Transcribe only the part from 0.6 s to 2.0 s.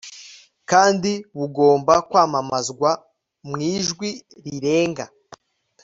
kandi bugomba